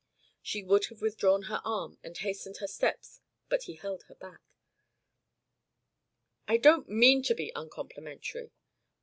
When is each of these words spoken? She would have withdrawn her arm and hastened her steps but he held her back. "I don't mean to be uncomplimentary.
She 0.41 0.63
would 0.63 0.85
have 0.85 0.99
withdrawn 0.99 1.43
her 1.43 1.61
arm 1.63 1.99
and 2.01 2.17
hastened 2.17 2.57
her 2.57 2.65
steps 2.65 3.19
but 3.49 3.65
he 3.65 3.75
held 3.75 4.05
her 4.07 4.15
back. 4.15 4.41
"I 6.47 6.57
don't 6.57 6.89
mean 6.89 7.21
to 7.21 7.35
be 7.35 7.51
uncomplimentary. 7.55 8.49